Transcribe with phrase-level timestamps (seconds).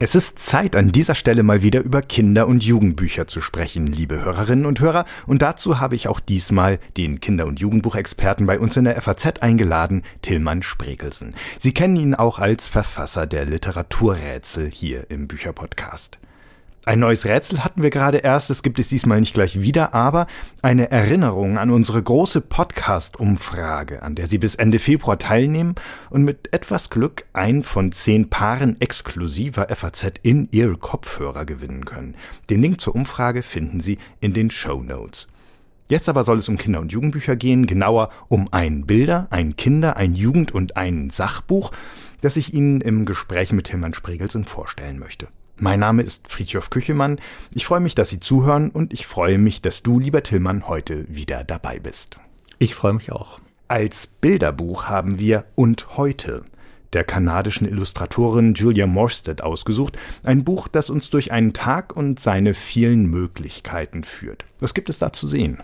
[0.00, 4.24] Es ist Zeit, an dieser Stelle mal wieder über Kinder- und Jugendbücher zu sprechen, liebe
[4.24, 5.04] Hörerinnen und Hörer.
[5.26, 9.40] Und dazu habe ich auch diesmal den Kinder- und Jugendbuchexperten bei uns in der FAZ
[9.40, 11.34] eingeladen, Tillmann Spregelsen.
[11.58, 16.20] Sie kennen ihn auch als Verfasser der Literaturrätsel hier im Bücherpodcast.
[16.88, 20.26] Ein neues Rätsel hatten wir gerade erst, es gibt es diesmal nicht gleich wieder, aber
[20.62, 25.74] eine Erinnerung an unsere große Podcast-Umfrage, an der Sie bis Ende Februar teilnehmen
[26.08, 32.14] und mit etwas Glück ein von zehn Paaren exklusiver FAZ in Ear Kopfhörer gewinnen können.
[32.48, 35.28] Den Link zur Umfrage finden Sie in den Show Notes.
[35.90, 39.98] Jetzt aber soll es um Kinder- und Jugendbücher gehen, genauer um ein Bilder, ein Kinder-,
[39.98, 41.70] ein Jugend- und ein Sachbuch,
[42.22, 45.28] das ich Ihnen im Gespräch mit Tilman Spregelsen vorstellen möchte.
[45.60, 47.18] Mein Name ist Friedhof Küchemann.
[47.52, 51.04] Ich freue mich, dass Sie zuhören und ich freue mich, dass du, lieber Tillmann, heute
[51.08, 52.18] wieder dabei bist.
[52.60, 53.40] Ich freue mich auch.
[53.66, 56.44] Als Bilderbuch haben wir Und heute
[56.92, 62.54] der kanadischen Illustratorin Julia Morstead ausgesucht, ein Buch, das uns durch einen Tag und seine
[62.54, 64.44] vielen Möglichkeiten führt.
[64.60, 65.58] Was gibt es da zu sehen?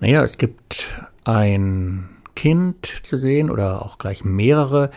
[0.00, 0.88] Naja, es gibt
[1.24, 4.90] ein Kind zu sehen oder auch gleich mehrere,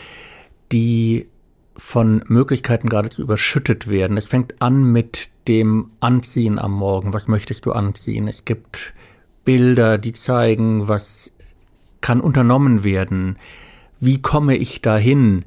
[0.72, 1.28] die
[1.78, 4.18] von Möglichkeiten geradezu überschüttet werden.
[4.18, 7.14] Es fängt an mit dem Anziehen am Morgen.
[7.14, 8.28] Was möchtest du anziehen?
[8.28, 8.94] Es gibt
[9.46, 11.32] Bilder, die zeigen, was
[12.02, 13.38] kann unternommen werden.
[14.00, 15.46] Wie komme ich dahin?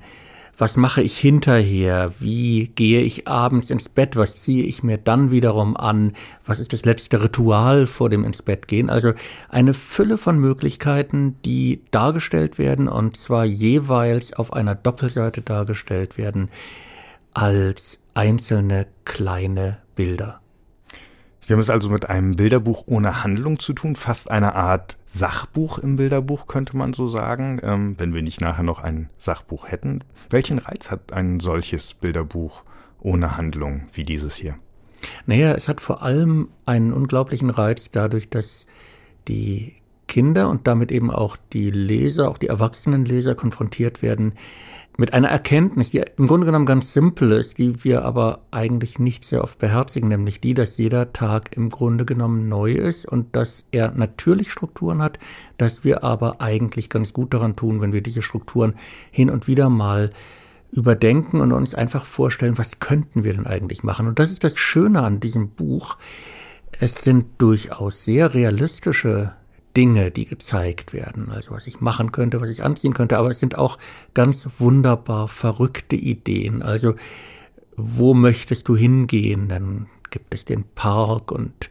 [0.57, 5.31] Was mache ich hinterher, wie gehe ich abends ins Bett, was ziehe ich mir dann
[5.31, 6.13] wiederum an,
[6.45, 8.91] was ist das letzte Ritual vor dem ins Bett gehen.
[8.91, 9.13] Also
[9.49, 16.49] eine Fülle von Möglichkeiten, die dargestellt werden und zwar jeweils auf einer Doppelseite dargestellt werden
[17.33, 20.41] als einzelne kleine Bilder.
[21.47, 25.79] Wir haben es also mit einem Bilderbuch ohne Handlung zu tun, fast eine Art Sachbuch
[25.79, 30.03] im Bilderbuch, könnte man so sagen, ähm, wenn wir nicht nachher noch ein Sachbuch hätten.
[30.31, 32.63] Welchen Reiz hat ein solches Bilderbuch
[33.01, 34.57] ohne Handlung wie dieses hier?
[35.27, 38.67] Naja, es hat vor allem einen unglaublichen Reiz dadurch, dass
[39.29, 39.75] die
[40.09, 44.33] Kinder und damit eben auch die Leser, auch die erwachsenen Leser konfrontiert werden
[44.97, 49.25] mit einer Erkenntnis, die im Grunde genommen ganz simpel ist, die wir aber eigentlich nicht
[49.25, 53.65] sehr oft beherzigen, nämlich die, dass jeder Tag im Grunde genommen neu ist und dass
[53.73, 55.19] er natürlich Strukturen hat,
[55.59, 58.75] dass wir aber eigentlich ganz gut daran tun, wenn wir diese Strukturen
[59.11, 60.11] hin und wieder mal
[60.71, 64.07] überdenken und uns einfach vorstellen, was könnten wir denn eigentlich machen.
[64.07, 65.97] Und das ist das Schöne an diesem Buch.
[66.81, 69.35] Es sind durchaus sehr realistische
[69.77, 73.41] Dinge, die gezeigt werden, also was ich machen könnte, was ich anziehen könnte, aber es
[73.41, 73.79] sind auch
[74.15, 76.63] ganz wunderbar verrückte Ideen.
[76.63, 76.95] Also
[77.77, 79.49] wo möchtest du hingehen?
[79.49, 81.71] Dann gibt es den Park und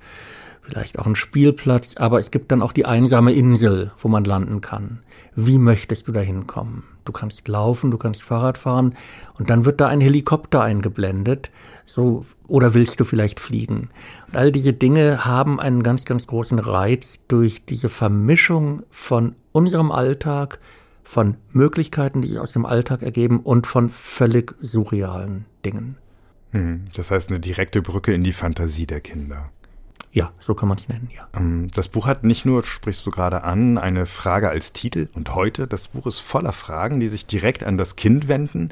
[0.61, 4.61] vielleicht auch einen Spielplatz, aber es gibt dann auch die einsame Insel, wo man landen
[4.61, 4.99] kann.
[5.35, 6.83] Wie möchtest du da hinkommen?
[7.05, 8.95] Du kannst laufen, du kannst Fahrrad fahren
[9.37, 11.51] und dann wird da ein Helikopter eingeblendet
[11.85, 13.89] so, oder willst du vielleicht fliegen?
[14.27, 19.91] Und all diese Dinge haben einen ganz, ganz großen Reiz durch diese Vermischung von unserem
[19.91, 20.59] Alltag,
[21.03, 25.97] von Möglichkeiten, die sich aus dem Alltag ergeben und von völlig surrealen Dingen.
[26.51, 29.49] Hm, das heißt eine direkte Brücke in die Fantasie der Kinder.
[30.13, 31.27] Ja, so kann man es nennen, ja.
[31.35, 35.33] Ähm, das Buch hat nicht nur, sprichst du gerade an, eine Frage als Titel und
[35.33, 38.69] heute, das Buch ist voller Fragen, die sich direkt an das Kind wenden,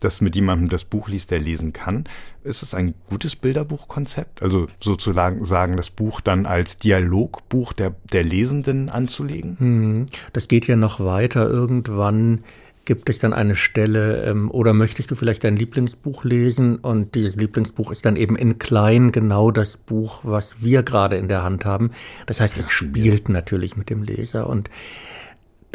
[0.00, 2.04] das mit jemandem das Buch liest, der lesen kann.
[2.42, 4.42] Ist es ein gutes Bilderbuchkonzept?
[4.42, 9.56] Also sozusagen sagen, das Buch dann als Dialogbuch der, der Lesenden anzulegen?
[9.58, 11.48] Hm, das geht ja noch weiter.
[11.48, 12.44] Irgendwann
[12.84, 16.76] gibt es dann eine Stelle, ähm, oder möchtest du vielleicht dein Lieblingsbuch lesen?
[16.76, 21.28] Und dieses Lieblingsbuch ist dann eben in klein genau das Buch, was wir gerade in
[21.28, 21.92] der Hand haben.
[22.26, 24.70] Das heißt, es spielt natürlich mit dem Leser und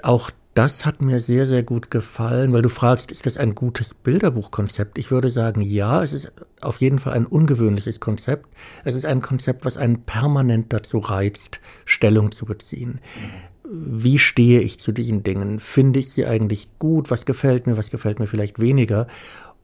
[0.04, 3.94] auch das hat mir sehr, sehr gut gefallen, weil du fragst, ist das ein gutes
[3.94, 4.98] Bilderbuchkonzept?
[4.98, 8.48] Ich würde sagen, ja, es ist auf jeden Fall ein ungewöhnliches Konzept.
[8.86, 13.02] Es ist ein Konzept, was einen permanent dazu reizt, Stellung zu beziehen.
[13.70, 15.60] Wie stehe ich zu diesen Dingen?
[15.60, 17.12] Finde ich sie eigentlich gut?
[17.12, 17.76] Was gefällt mir?
[17.78, 19.08] Was gefällt mir vielleicht weniger?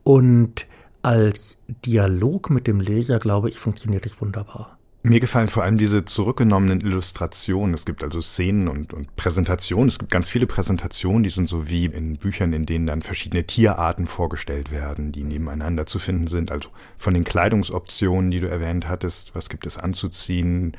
[0.02, 0.66] Und
[1.00, 1.56] als
[1.86, 4.78] Dialog mit dem Leser, glaube ich, funktioniert es wunderbar.
[5.04, 7.74] Mir gefallen vor allem diese zurückgenommenen Illustrationen.
[7.74, 9.88] Es gibt also Szenen und, und Präsentationen.
[9.88, 13.44] Es gibt ganz viele Präsentationen, die sind so wie in Büchern, in denen dann verschiedene
[13.44, 16.52] Tierarten vorgestellt werden, die nebeneinander zu finden sind.
[16.52, 20.76] Also von den Kleidungsoptionen, die du erwähnt hattest, was gibt es anzuziehen,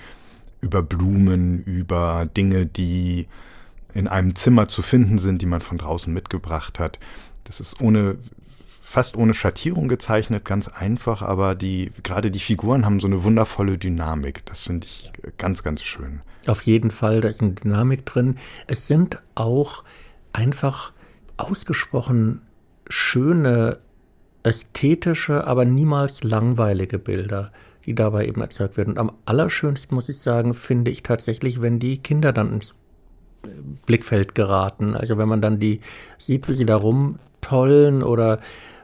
[0.62, 3.28] über Blumen, über Dinge, die
[3.94, 6.98] in einem Zimmer zu finden sind, die man von draußen mitgebracht hat.
[7.44, 8.18] Das ist ohne
[8.84, 13.78] fast ohne Schattierung gezeichnet, ganz einfach, aber die, gerade die Figuren haben so eine wundervolle
[13.78, 14.46] Dynamik.
[14.46, 16.22] Das finde ich ganz, ganz schön.
[16.48, 18.38] Auf jeden Fall, da ist eine Dynamik drin.
[18.68, 19.86] Es sind auch
[20.34, 20.92] einfach
[21.38, 22.42] ausgesprochen
[22.90, 23.80] schöne
[24.44, 27.54] ästhetische, aber niemals langweilige Bilder,
[27.86, 28.92] die dabei eben erzeugt werden.
[28.92, 32.76] Und am allerschönsten, muss ich sagen, finde ich tatsächlich, wenn die Kinder dann ins
[33.86, 34.94] Blickfeld geraten.
[34.94, 35.80] Also wenn man dann die
[36.18, 38.40] sieht, wie sie da rumtollen oder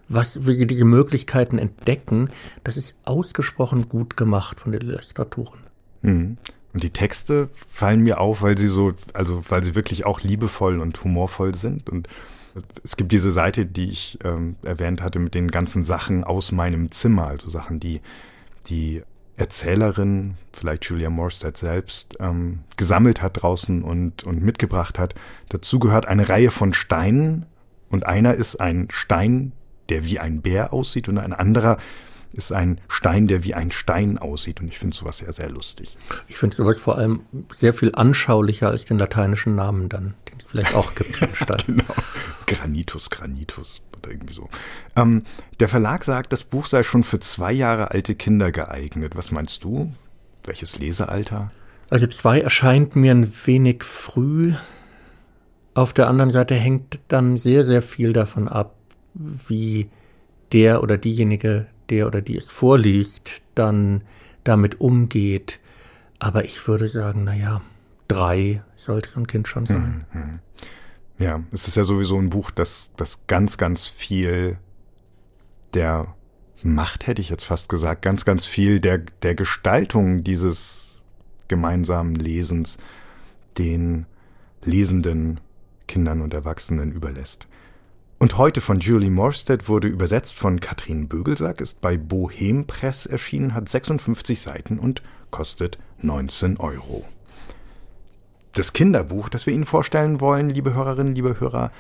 [0.10, 2.30] was, sie diese Möglichkeiten entdecken,
[2.64, 5.60] das ist ausgesprochen gut gemacht von den Illustratoren.
[6.02, 6.38] Mhm.
[6.74, 10.80] Und die Texte fallen mir auf, weil sie so, also weil sie wirklich auch liebevoll
[10.80, 11.90] und humorvoll sind.
[11.90, 12.08] Und
[12.84, 16.92] es gibt diese Seite, die ich ähm, erwähnt hatte, mit den ganzen Sachen aus meinem
[16.92, 18.02] Zimmer, also Sachen, die
[18.68, 19.02] die
[19.38, 25.16] Erzählerin, vielleicht Julia Morstead selbst, ähm, gesammelt hat draußen und, und mitgebracht hat.
[25.48, 27.46] Dazu gehört eine Reihe von Steinen
[27.90, 29.54] und einer ist ein Stein,
[29.90, 31.78] der wie ein Bär aussieht und ein anderer
[32.32, 34.62] ist ein Stein, der wie ein Stein aussieht.
[34.62, 35.98] Und ich finde sowas sehr, sehr lustig.
[36.28, 37.22] Ich finde sowas vor allem
[37.52, 41.20] sehr viel anschaulicher als den lateinischen Namen dann, den es vielleicht auch gibt.
[41.66, 41.84] genau.
[42.46, 44.48] Granitus, Granitus oder irgendwie so.
[44.96, 45.24] Ähm,
[45.60, 49.16] der Verlag sagt, das Buch sei schon für zwei Jahre alte Kinder geeignet.
[49.16, 49.92] Was meinst du?
[50.44, 51.52] Welches Lesealter?
[51.90, 54.54] Also zwei erscheint mir ein wenig früh.
[55.74, 58.76] Auf der anderen Seite hängt dann sehr, sehr viel davon ab,
[59.48, 59.90] wie
[60.52, 64.04] der oder diejenige, der oder die es vorliest, dann
[64.44, 65.60] damit umgeht.
[66.20, 67.62] Aber ich würde sagen, naja,
[68.08, 70.06] drei sollte so ein Kind schon sein.
[70.12, 70.40] Mhm.
[71.18, 74.58] Ja, es ist ja sowieso ein Buch, das, das ganz, ganz viel
[75.74, 76.16] der
[76.64, 81.00] Macht, hätte ich jetzt fast gesagt, ganz, ganz viel der, der Gestaltung dieses
[81.48, 82.78] gemeinsamen Lesens
[83.58, 84.06] den
[84.64, 85.40] lesenden
[85.88, 87.48] Kindern und Erwachsenen überlässt.
[88.22, 93.54] Und heute von Julie Morstead wurde übersetzt von Katrin Bögelsack, ist bei Bohem Press erschienen,
[93.54, 95.02] hat 56 Seiten und
[95.32, 97.06] kostet 19 Euro.
[98.56, 101.72] Das Kinderbuch, das wir Ihnen vorstellen wollen, liebe Hörerinnen, liebe Hörer,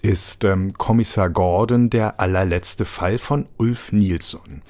[0.00, 4.62] ist ähm, Kommissar Gordon, der allerletzte Fall von Ulf Nilsson.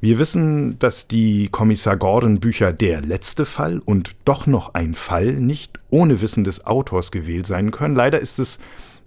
[0.00, 5.34] Wir wissen, dass die Kommissar Gordon Bücher Der letzte Fall und Doch noch ein Fall
[5.34, 7.96] nicht ohne Wissen des Autors gewählt sein können.
[7.96, 8.58] Leider ist es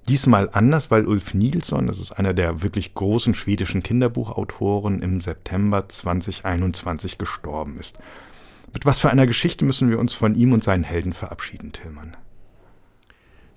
[0.09, 5.88] Diesmal anders, weil Ulf Nilsson, das ist einer der wirklich großen schwedischen Kinderbuchautoren, im September
[5.88, 7.98] 2021 gestorben ist.
[8.74, 12.18] Mit was für einer Geschichte müssen wir uns von ihm und seinen Helden verabschieden, Tillmann?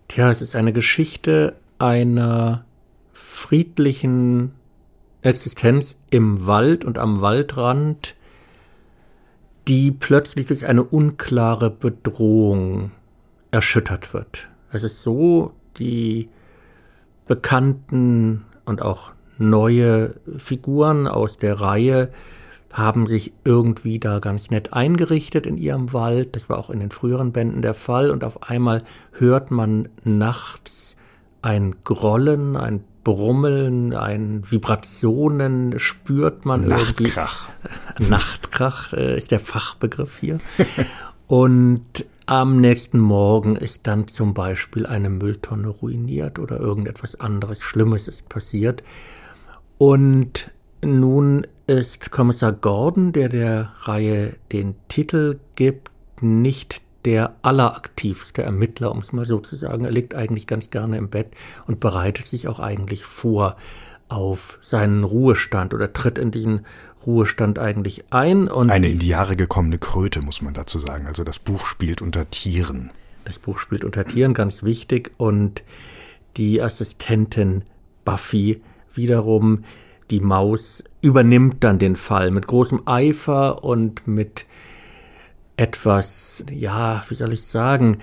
[0.08, 2.64] Tja, es ist eine Geschichte einer
[3.12, 4.52] friedlichen
[5.22, 8.14] Existenz im Wald und am Waldrand,
[9.66, 12.90] die plötzlich durch eine unklare Bedrohung
[13.50, 14.48] erschüttert wird.
[14.70, 16.28] Es ist so, die
[17.26, 22.10] bekannten und auch neue Figuren aus der Reihe
[22.72, 26.34] haben sich irgendwie da ganz nett eingerichtet in ihrem Wald.
[26.34, 28.10] Das war auch in den früheren Bänden der Fall.
[28.10, 28.82] Und auf einmal
[29.12, 30.96] hört man nachts
[31.40, 37.50] ein Grollen, ein Brummeln, ein Vibrationen spürt man Nachtkrach.
[37.98, 38.10] irgendwie.
[38.10, 40.38] Nachtkrach äh, ist der Fachbegriff hier.
[41.28, 48.08] Und am nächsten Morgen ist dann zum Beispiel eine Mülltonne ruiniert oder irgendetwas anderes Schlimmes
[48.08, 48.82] ist passiert.
[49.76, 50.50] Und
[50.82, 55.90] nun ist Kommissar Gordon, der der Reihe den Titel gibt,
[56.20, 59.84] nicht der alleraktivste Ermittler, um es mal so zu sagen.
[59.84, 61.28] Er liegt eigentlich ganz gerne im Bett
[61.66, 63.56] und bereitet sich auch eigentlich vor
[64.08, 66.64] auf seinen Ruhestand oder tritt in diesen
[67.06, 68.48] Ruhestand eigentlich ein.
[68.48, 71.06] Und Eine in die Jahre gekommene Kröte, muss man dazu sagen.
[71.06, 72.90] Also das Buch spielt unter Tieren.
[73.24, 75.12] Das Buch spielt unter Tieren, ganz wichtig.
[75.16, 75.62] Und
[76.36, 77.62] die Assistentin
[78.04, 78.62] Buffy
[78.94, 79.64] wiederum,
[80.10, 84.46] die Maus, übernimmt dann den Fall mit großem Eifer und mit
[85.56, 87.98] etwas, ja, wie soll ich sagen,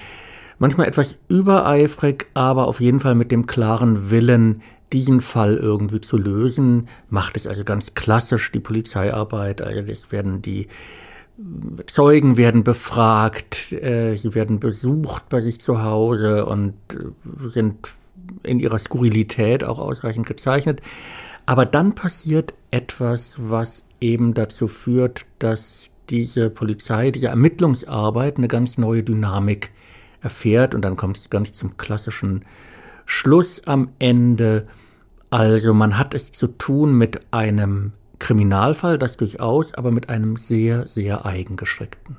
[0.58, 4.62] manchmal etwas übereifrig, aber auf jeden Fall mit dem klaren Willen,
[4.94, 9.62] diesen Fall irgendwie zu lösen, macht es also ganz klassisch die Polizeiarbeit.
[9.62, 10.68] Also es werden die
[11.88, 17.78] Zeugen werden befragt, äh, sie werden besucht bei sich zu Hause und äh, sind
[18.44, 20.82] in ihrer Skurrilität auch ausreichend gezeichnet.
[21.46, 28.78] Aber dann passiert etwas, was eben dazu führt, dass diese Polizei, diese Ermittlungsarbeit eine ganz
[28.78, 29.72] neue Dynamik
[30.22, 32.44] erfährt und dann kommt es ganz zum klassischen
[33.06, 34.68] Schluss am Ende
[35.32, 40.88] also man hat es zu tun mit einem Kriminalfall, das durchaus, aber mit einem sehr,
[40.88, 42.18] sehr eigengeschreckten.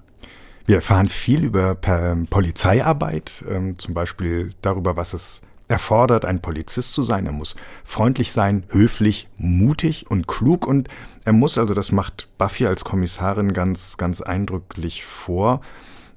[0.66, 7.02] Wir erfahren viel über Polizeiarbeit, ähm, zum Beispiel darüber, was es erfordert, ein Polizist zu
[7.02, 7.26] sein.
[7.26, 10.88] Er muss freundlich sein, höflich, mutig und klug und
[11.24, 15.60] er muss, also das macht Buffy als Kommissarin ganz, ganz eindrücklich vor,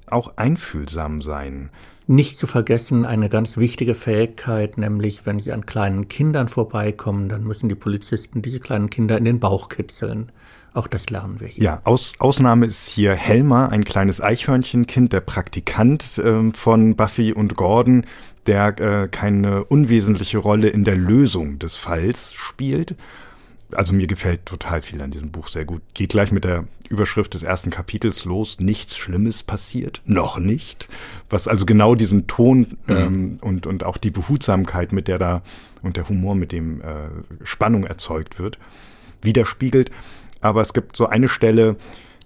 [0.08, 1.70] auch einfühlsam sein.
[2.06, 7.44] Nicht zu vergessen eine ganz wichtige Fähigkeit, nämlich wenn sie an kleinen Kindern vorbeikommen, dann
[7.44, 10.30] müssen die Polizisten diese kleinen Kinder in den Bauch kitzeln.
[10.72, 11.64] Auch das lernen wir hier.
[11.64, 17.56] Ja, Aus, Ausnahme ist hier Helmer, ein kleines Eichhörnchenkind, der Praktikant äh, von Buffy und
[17.56, 18.04] Gordon,
[18.46, 22.94] der äh, keine unwesentliche Rolle in der Lösung des Falls spielt
[23.72, 25.82] also mir gefällt total viel an diesem Buch sehr gut.
[25.94, 28.58] Geht gleich mit der Überschrift des ersten Kapitels los.
[28.60, 30.02] Nichts Schlimmes passiert.
[30.04, 30.88] Noch nicht.
[31.28, 32.96] Was also genau diesen Ton mhm.
[32.96, 35.42] ähm, und, und auch die Behutsamkeit, mit der da
[35.82, 37.08] und der Humor, mit dem äh,
[37.42, 38.58] Spannung erzeugt wird,
[39.22, 39.90] widerspiegelt.
[40.40, 41.76] Aber es gibt so eine Stelle,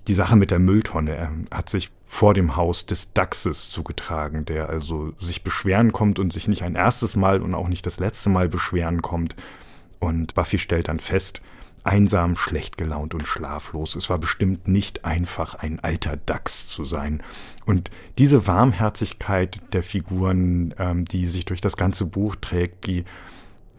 [0.08, 4.68] die Sache mit der Mülltonne er hat sich vor dem Haus des Dachses zugetragen, der
[4.68, 8.30] also sich beschweren kommt und sich nicht ein erstes Mal und auch nicht das letzte
[8.30, 9.36] Mal beschweren kommt,
[10.00, 11.40] und Buffy stellt dann fest,
[11.84, 13.94] einsam, schlecht gelaunt und schlaflos.
[13.94, 17.22] Es war bestimmt nicht einfach, ein alter Dachs zu sein.
[17.64, 23.04] Und diese Warmherzigkeit der Figuren, ähm, die sich durch das ganze Buch trägt, die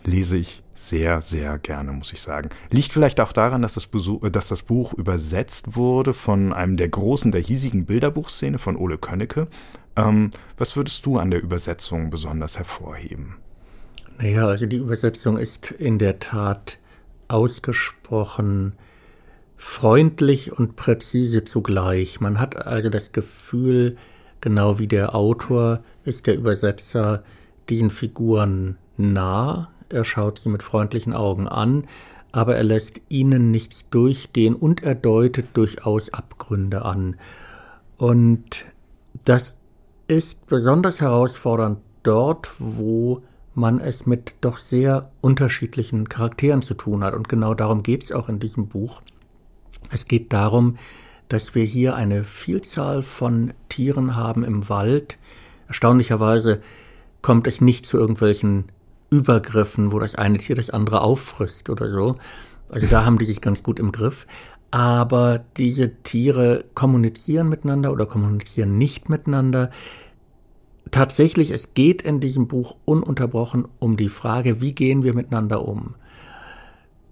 [0.04, 2.50] lese ich sehr, sehr gerne, muss ich sagen.
[2.72, 6.90] Liegt vielleicht auch daran, dass das, Besuch, dass das Buch übersetzt wurde von einem der
[6.90, 9.48] Großen der hiesigen Bilderbuchszene, von Ole Könnecke.
[9.96, 13.36] Ähm, was würdest du an der Übersetzung besonders hervorheben?
[14.18, 16.78] Naja, also die Übersetzung ist in der Tat
[17.28, 18.74] ausgesprochen
[19.58, 22.20] freundlich und präzise zugleich.
[22.20, 23.96] Man hat also das Gefühl,
[24.42, 27.24] genau wie der Autor ist der Übersetzer
[27.70, 29.70] diesen Figuren nah.
[29.90, 31.86] Er schaut sie mit freundlichen Augen an,
[32.32, 37.18] aber er lässt ihnen nichts durchgehen und er deutet durchaus Abgründe an.
[37.98, 38.66] Und
[39.26, 39.54] das
[40.08, 43.22] ist besonders herausfordernd dort, wo
[43.54, 47.14] man es mit doch sehr unterschiedlichen Charakteren zu tun hat.
[47.14, 49.02] Und genau darum geht es auch in diesem Buch.
[49.92, 50.78] Es geht darum,
[51.28, 55.18] dass wir hier eine Vielzahl von Tieren haben im Wald.
[55.68, 56.62] Erstaunlicherweise
[57.22, 58.66] kommt es nicht zu irgendwelchen
[59.10, 62.16] Übergriffen, wo das eine Tier das andere auffrisst oder so.
[62.70, 64.26] Also da haben die sich ganz gut im Griff.
[64.72, 69.70] Aber diese Tiere kommunizieren miteinander oder kommunizieren nicht miteinander
[70.92, 75.96] tatsächlich, es geht in diesem Buch ununterbrochen um die Frage, wie gehen wir miteinander um.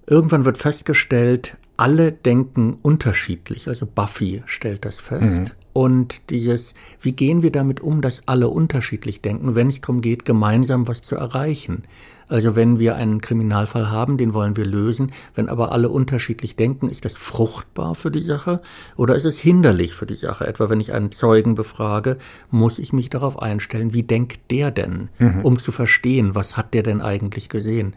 [0.06, 3.68] Irgendwann wird festgestellt, alle denken unterschiedlich.
[3.68, 5.40] Also Buffy stellt das fest.
[5.40, 5.52] Mhm.
[5.80, 10.26] Und dieses, wie gehen wir damit um, dass alle unterschiedlich denken, wenn es darum geht,
[10.26, 11.84] gemeinsam was zu erreichen.
[12.28, 16.90] Also wenn wir einen Kriminalfall haben, den wollen wir lösen, wenn aber alle unterschiedlich denken,
[16.90, 18.62] ist das fruchtbar für die Sache
[18.98, 20.46] oder ist es hinderlich für die Sache?
[20.46, 22.18] Etwa wenn ich einen Zeugen befrage,
[22.52, 25.46] muss ich mich darauf einstellen, wie denkt der denn, mhm.
[25.46, 27.96] um zu verstehen, was hat der denn eigentlich gesehen?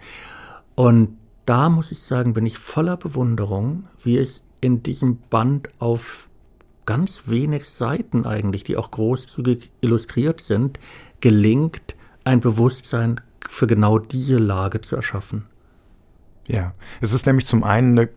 [0.76, 6.28] Und da muss ich sagen, bin ich voller Bewunderung, wie es in diesem Band auf
[6.86, 10.78] ganz wenig Seiten eigentlich, die auch großzügig illustriert sind,
[11.20, 15.44] gelingt, ein Bewusstsein für genau diese Lage zu erschaffen.
[16.46, 18.08] Ja, es ist nämlich zum einen eine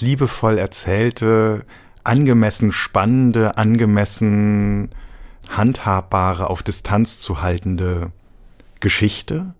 [0.00, 1.64] liebevoll erzählte,
[2.04, 4.90] angemessen spannende, angemessen
[5.48, 8.12] handhabbare, auf Distanz zu haltende
[8.80, 9.54] Geschichte.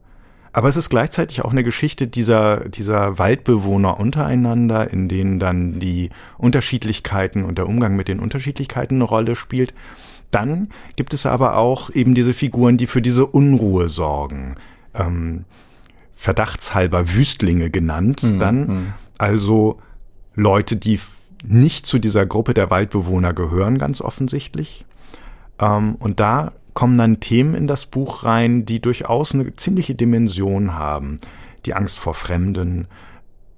[0.53, 6.11] Aber es ist gleichzeitig auch eine Geschichte dieser, dieser Waldbewohner untereinander, in denen dann die
[6.39, 9.75] Unterschiedlichkeiten und der Umgang mit den Unterschiedlichkeiten eine Rolle spielt.
[10.31, 14.57] Dann gibt es aber auch eben diese Figuren, die für diese Unruhe sorgen,
[14.95, 15.45] ähm,
[16.15, 18.39] verdachtshalber Wüstlinge genannt mhm.
[18.39, 18.69] dann.
[18.69, 18.93] Hm.
[19.19, 19.81] Also
[20.35, 21.01] Leute, die
[21.45, 24.85] nicht zu dieser Gruppe der Waldbewohner gehören, ganz offensichtlich.
[25.59, 30.73] Ähm, und da kommen dann Themen in das Buch rein, die durchaus eine ziemliche Dimension
[30.73, 31.19] haben.
[31.67, 32.89] Die Angst vor Fremden,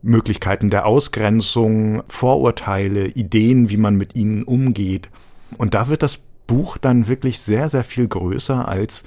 [0.03, 5.09] Möglichkeiten der Ausgrenzung, Vorurteile, Ideen, wie man mit ihnen umgeht.
[5.57, 9.05] Und da wird das Buch dann wirklich sehr, sehr viel größer als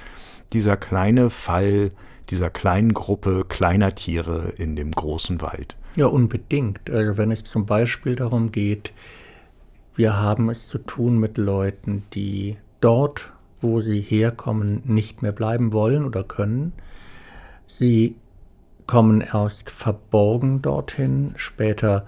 [0.53, 1.91] dieser kleine Fall
[2.29, 5.75] dieser kleinen Gruppe kleiner Tiere in dem großen Wald.
[5.97, 6.89] Ja, unbedingt.
[6.89, 8.93] Also wenn es zum Beispiel darum geht,
[9.97, 13.34] wir haben es zu tun mit Leuten, die dort,
[13.65, 16.73] wo sie herkommen, nicht mehr bleiben wollen oder können.
[17.67, 18.15] Sie
[18.87, 22.05] kommen erst verborgen dorthin, später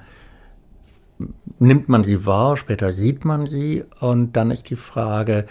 [1.57, 5.45] nimmt man sie wahr, später sieht man sie und dann ist die Frage,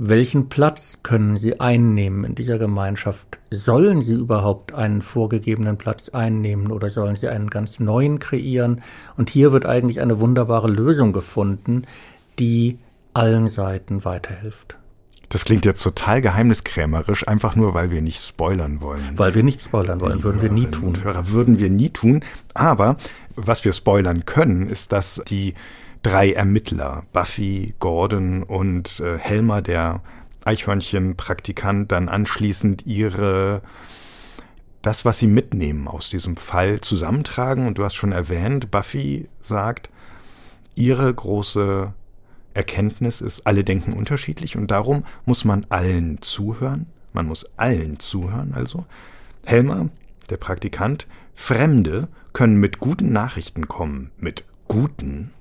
[0.00, 3.40] welchen Platz können Sie einnehmen in dieser Gemeinschaft?
[3.50, 8.80] Sollen Sie überhaupt einen vorgegebenen Platz einnehmen oder sollen Sie einen ganz neuen kreieren?
[9.16, 11.82] Und hier wird eigentlich eine wunderbare Lösung gefunden,
[12.38, 12.78] die
[13.12, 14.77] allen Seiten weiterhilft.
[15.28, 19.02] Das klingt jetzt total geheimniskrämerisch, einfach nur, weil wir nicht spoilern wollen.
[19.16, 21.02] Weil wir nicht spoilern wollen, würden wir nie tun.
[21.02, 22.24] Hörer würden wir nie tun.
[22.54, 22.96] Aber
[23.36, 25.54] was wir spoilern können, ist, dass die
[26.02, 30.00] drei Ermittler, Buffy, Gordon und äh, Helmer, der
[30.44, 33.60] Eichhörnchen-Praktikant dann anschließend ihre
[34.80, 37.66] das, was sie mitnehmen aus diesem Fall, zusammentragen.
[37.66, 39.90] Und du hast schon erwähnt, Buffy sagt,
[40.74, 41.92] ihre große
[42.58, 46.86] Erkenntnis ist, alle denken unterschiedlich und darum muss man allen zuhören.
[47.12, 48.84] Man muss allen zuhören also.
[49.46, 49.90] Helmer,
[50.28, 55.32] der Praktikant, Fremde können mit guten Nachrichten kommen, mit guten.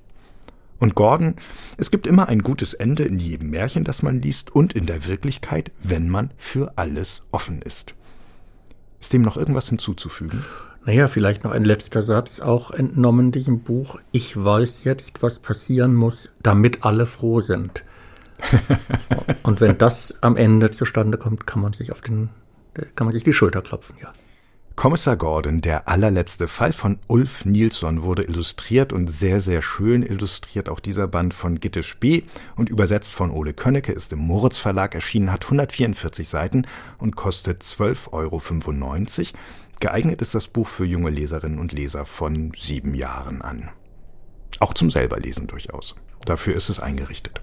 [0.78, 1.34] Und Gordon,
[1.78, 5.08] es gibt immer ein gutes Ende in jedem Märchen, das man liest und in der
[5.08, 7.96] Wirklichkeit, wenn man für alles offen ist.
[9.00, 10.44] Ist dem noch irgendwas hinzuzufügen?
[10.86, 14.00] Naja, vielleicht noch ein letzter Satz, auch entnommen diesem Buch.
[14.12, 17.84] Ich weiß jetzt, was passieren muss, damit alle froh sind.
[19.44, 22.30] Und wenn das am Ende zustande kommt, kann man sich auf den,
[22.96, 24.14] kann man sich die Schulter klopfen, ja.
[24.78, 30.70] Kommissar Gordon, der allerletzte Fall von Ulf Nilsson, wurde illustriert und sehr, sehr schön illustriert.
[30.70, 34.94] Auch dieser Band von Gitte Spee und übersetzt von Ole Könnecke ist im Moritz Verlag
[34.94, 36.68] erschienen, hat 144 Seiten
[37.00, 39.40] und kostet 12,95 Euro.
[39.80, 43.70] Geeignet ist das Buch für junge Leserinnen und Leser von sieben Jahren an.
[44.60, 45.96] Auch zum selberlesen durchaus.
[46.26, 47.42] Dafür ist es eingerichtet.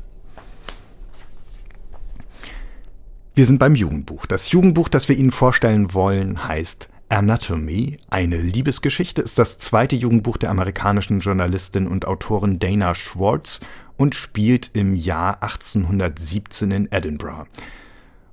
[3.34, 4.24] Wir sind beim Jugendbuch.
[4.26, 10.36] Das Jugendbuch, das wir Ihnen vorstellen wollen, heißt Anatomy, eine Liebesgeschichte, ist das zweite Jugendbuch
[10.36, 13.60] der amerikanischen Journalistin und Autorin Dana Schwartz
[13.96, 17.46] und spielt im Jahr 1817 in Edinburgh.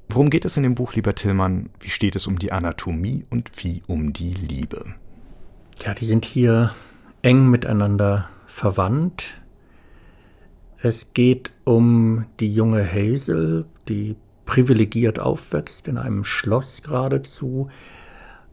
[0.10, 1.70] Worum geht es in dem Buch, lieber Tillmann?
[1.80, 4.96] Wie steht es um die Anatomie und wie um die Liebe?
[5.86, 6.74] Ja, die sind hier
[7.22, 9.40] eng miteinander verwandt.
[10.80, 17.70] Es geht um die junge Hazel, die privilegiert aufwächst, in einem Schloss geradezu,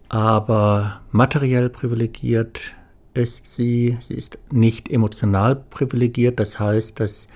[0.08, 2.74] aber materiell privilegiert
[3.14, 7.28] ist sie, sie ist nicht emotional privilegiert, das heißt, dass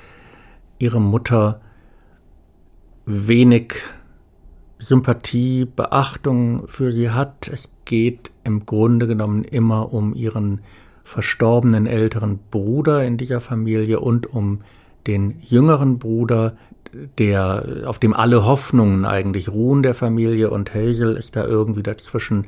[0.79, 1.61] ihre Mutter
[3.05, 3.75] wenig
[4.79, 7.49] Sympathie, Beachtung für sie hat.
[7.49, 10.61] Es geht im Grunde genommen immer um ihren
[11.04, 14.63] verstorbenen älteren Bruder in dieser Familie und um
[15.06, 16.56] den jüngeren Bruder,
[17.19, 22.47] der, auf dem alle Hoffnungen eigentlich ruhen der Familie und Hazel ist da irgendwie dazwischen.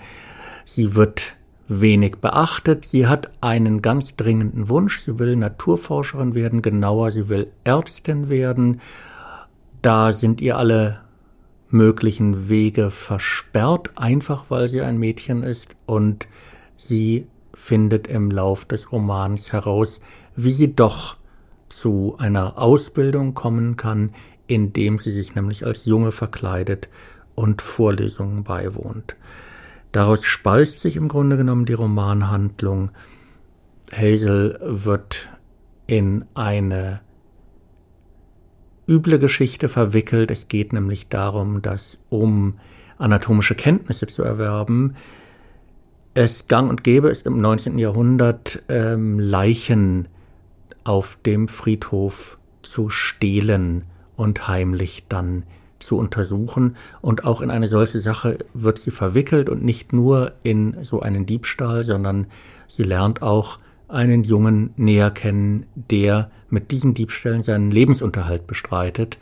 [0.64, 1.36] Sie wird
[1.68, 2.84] wenig beachtet.
[2.84, 5.00] Sie hat einen ganz dringenden Wunsch.
[5.00, 8.80] Sie will Naturforscherin werden, genauer, sie will Ärztin werden.
[9.82, 11.00] Da sind ihr alle
[11.68, 16.28] möglichen Wege versperrt, einfach weil sie ein Mädchen ist und
[16.76, 20.00] sie findet im Lauf des Romans heraus,
[20.36, 21.16] wie sie doch
[21.68, 24.10] zu einer Ausbildung kommen kann,
[24.46, 26.88] indem sie sich nämlich als Junge verkleidet
[27.34, 29.16] und Vorlesungen beiwohnt.
[29.92, 32.90] Daraus speist sich im Grunde genommen die Romanhandlung.
[33.92, 35.28] Hazel wird
[35.86, 37.00] in eine
[38.88, 40.30] üble Geschichte verwickelt.
[40.30, 42.58] Es geht nämlich darum, dass um
[42.98, 44.96] anatomische Kenntnisse zu erwerben,
[46.14, 47.76] es gang und gäbe ist im 19.
[47.76, 50.06] Jahrhundert ähm, Leichen
[50.84, 53.84] auf dem Friedhof zu stehlen
[54.16, 55.44] und heimlich dann
[55.78, 56.76] zu untersuchen.
[57.00, 61.26] Und auch in eine solche Sache wird sie verwickelt und nicht nur in so einen
[61.26, 62.26] Diebstahl, sondern
[62.66, 69.18] sie lernt auch einen Jungen näher kennen, der mit diesen Diebstählen seinen Lebensunterhalt bestreitet.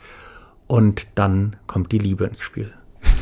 [0.67, 2.73] Und dann kommt die Liebe ins Spiel.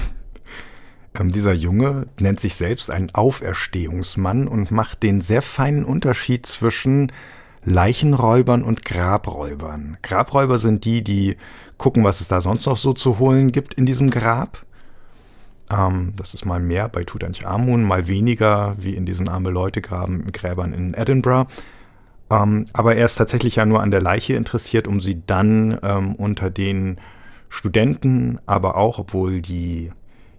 [1.14, 7.12] Ähm, dieser Junge nennt sich selbst ein Auferstehungsmann und macht den sehr feinen Unterschied zwischen
[7.64, 9.98] Leichenräubern und Grabräubern.
[10.02, 11.38] Grabräuber sind die, die
[11.78, 14.66] gucken, was es da sonst noch so zu holen gibt in diesem Grab.
[15.70, 20.74] Ähm, das ist mal mehr bei Tutanchamun, mal weniger wie in diesen arme Leute Gräbern
[20.74, 21.52] in Edinburgh.
[22.32, 26.16] Ähm, aber er ist tatsächlich ja nur an der Leiche interessiert, um sie dann ähm,
[26.16, 26.98] unter den
[27.50, 29.92] Studenten, aber auch, obwohl die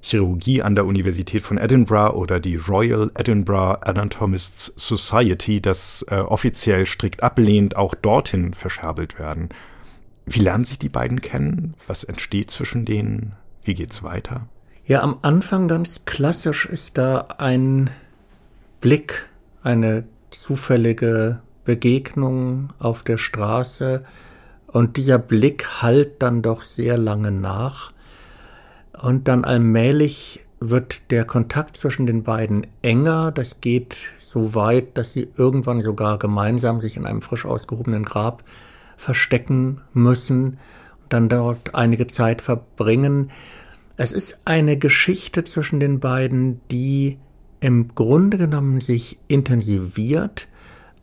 [0.02, 6.86] Chirurgie an der Universität von Edinburgh oder die Royal Edinburgh Anatomists Society das äh, offiziell
[6.86, 9.50] strikt ablehnt, auch dorthin verscherbelt werden.
[10.26, 11.74] Wie lernen sich die beiden kennen?
[11.86, 13.32] Was entsteht zwischen denen?
[13.62, 14.48] Wie geht's weiter?
[14.84, 17.90] Ja, am Anfang ganz klassisch ist da ein
[18.80, 19.28] Blick,
[19.62, 24.04] eine zufällige Begegnung auf der Straße
[24.66, 27.92] und dieser Blick hallt dann doch sehr lange nach
[29.02, 33.32] und dann allmählich wird der Kontakt zwischen den beiden enger.
[33.32, 38.44] Das geht so weit, dass sie irgendwann sogar gemeinsam sich in einem frisch ausgehobenen Grab
[38.96, 40.58] verstecken müssen
[41.02, 43.32] und dann dort einige Zeit verbringen.
[43.96, 47.18] Es ist eine Geschichte zwischen den beiden, die
[47.58, 50.46] im Grunde genommen sich intensiviert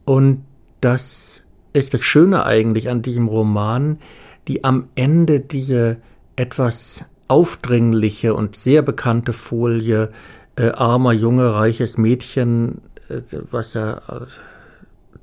[0.06, 0.46] und
[0.80, 4.00] das ist das Schöne eigentlich an diesem Roman,
[4.48, 5.98] die am Ende diese
[6.38, 10.12] etwas aufdringliche und sehr bekannte Folie
[10.58, 14.26] äh, armer Junge, reiches Mädchen, äh, was ja äh,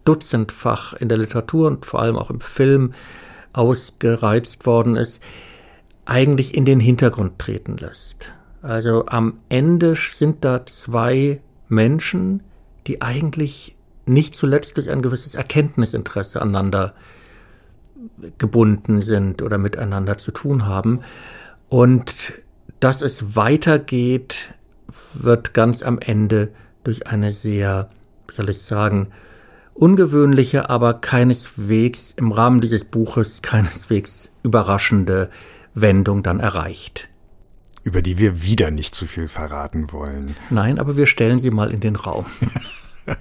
[0.04, 2.94] dutzendfach in der Literatur und vor allem auch im Film
[3.52, 5.20] ausgereizt worden ist,
[6.06, 8.32] eigentlich in den Hintergrund treten lässt.
[8.62, 12.42] Also am Ende sind da zwei Menschen,
[12.86, 16.94] die eigentlich nicht zuletzt durch ein gewisses Erkenntnisinteresse aneinander
[18.38, 21.00] gebunden sind oder miteinander zu tun haben.
[21.68, 22.34] Und
[22.80, 24.54] dass es weitergeht,
[25.14, 26.52] wird ganz am Ende
[26.84, 27.90] durch eine sehr,
[28.28, 29.08] wie soll ich sagen,
[29.74, 35.30] ungewöhnliche, aber keineswegs im Rahmen dieses Buches keineswegs überraschende
[35.74, 37.08] Wendung dann erreicht.
[37.82, 40.36] Über die wir wieder nicht zu viel verraten wollen.
[40.50, 42.26] Nein, aber wir stellen sie mal in den Raum.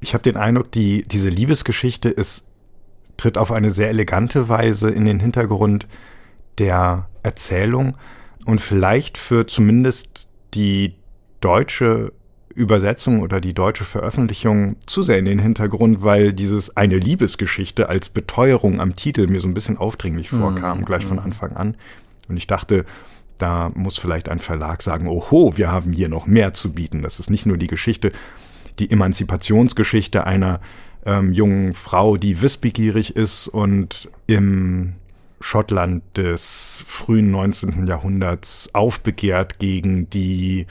[0.00, 2.44] ich habe den Eindruck, die, diese Liebesgeschichte ist,
[3.16, 5.86] tritt auf eine sehr elegante Weise in den Hintergrund
[6.58, 7.96] der Erzählung
[8.44, 10.94] und vielleicht für zumindest die
[11.40, 12.12] deutsche
[12.54, 18.10] Übersetzung oder die deutsche Veröffentlichung zu sehr in den Hintergrund, weil dieses eine Liebesgeschichte als
[18.10, 20.84] Beteuerung am Titel mir so ein bisschen aufdringlich hm, vorkam, mhm.
[20.84, 21.24] gleich von hm.
[21.24, 21.76] Anfang an.
[22.28, 22.84] Und ich dachte,
[23.38, 27.02] da muss vielleicht ein Verlag sagen, oho, wir haben hier noch mehr zu bieten.
[27.02, 28.12] Das ist nicht nur die Geschichte,
[28.78, 30.60] die Emanzipationsgeschichte einer
[31.04, 34.94] ähm, jungen Frau, die wissbegierig ist und im
[35.42, 37.86] Schottland des frühen 19.
[37.86, 40.66] Jahrhunderts aufbegehrt gegen die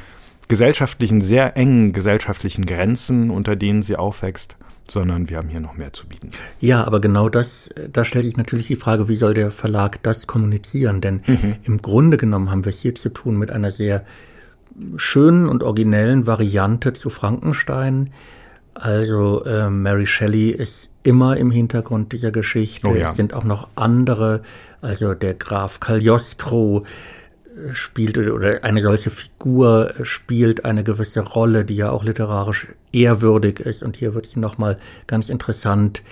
[0.48, 4.58] gesellschaftlichen, sehr engen gesellschaftlichen Grenzen, unter denen sie aufwächst,
[4.90, 6.32] sondern wir haben hier noch mehr zu bieten.
[6.60, 10.28] Ja, aber genau das, da stellt sich natürlich die Frage, wie soll der Verlag das
[10.28, 11.00] kommunizieren?
[11.00, 11.56] Denn mhm.
[11.64, 14.04] im Grunde genommen haben wir es hier zu tun mit einer sehr
[14.98, 18.10] schönen und originellen Variante zu Frankenstein.
[18.74, 22.88] Also äh, Mary Shelley ist immer im Hintergrund dieser Geschichte.
[22.88, 23.10] Oh ja.
[23.10, 24.42] Es sind auch noch andere,
[24.82, 26.86] also der Graf Cagliostro
[27.46, 33.60] äh, spielt oder eine solche Figur spielt eine gewisse Rolle, die ja auch literarisch ehrwürdig
[33.60, 33.84] ist.
[33.84, 36.04] Und hier wird sie nochmal ganz interessant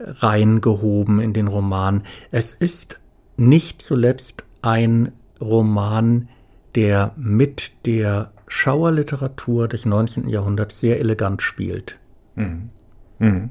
[0.00, 2.02] reingehoben in den Roman.
[2.30, 2.98] Es ist
[3.36, 6.28] nicht zuletzt ein Roman,
[6.74, 10.28] der mit der Schauerliteratur des 19.
[10.28, 11.98] Jahrhunderts sehr elegant spielt.
[12.34, 12.70] Mhm.
[13.18, 13.50] Mhm.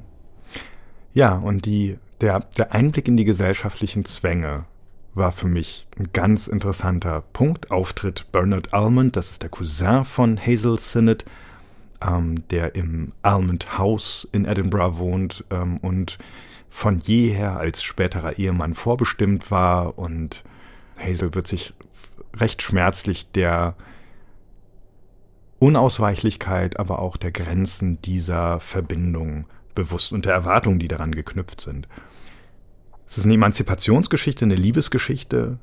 [1.18, 4.66] Ja, und die, der, der Einblick in die gesellschaftlichen Zwänge
[5.16, 7.72] war für mich ein ganz interessanter Punkt.
[7.72, 11.26] Auftritt Bernard Almond, das ist der Cousin von Hazel Sinnott,
[12.06, 16.20] ähm, der im Almond House in Edinburgh wohnt ähm, und
[16.70, 20.44] von jeher als späterer Ehemann vorbestimmt war und
[21.00, 21.74] Hazel wird sich
[22.36, 23.74] recht schmerzlich der
[25.58, 31.88] Unausweichlichkeit, aber auch der Grenzen dieser Verbindung bewusst und der Erwartungen, die daran geknüpft sind.
[33.06, 35.60] Es ist eine Emanzipationsgeschichte, eine Liebesgeschichte,